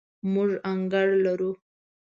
[0.33, 1.51] موږ انګړ لرو